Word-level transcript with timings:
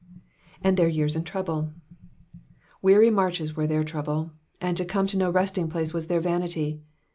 ''''And 0.63 0.77
their 0.77 0.87
years 0.87 1.15
in 1.15 1.23
trouble.'*'' 1.23 1.73
Weary 2.81 3.11
marches 3.11 3.55
were 3.55 3.67
their 3.67 3.83
trouble, 3.83 4.31
and 4.59 4.75
to 4.77 4.83
come 4.83 5.05
to 5.05 5.15
no 5.17 5.29
resting 5.29 5.69
place 5.69 5.93
was 5.93 6.07
their 6.07 6.19
vanity. 6.19 6.81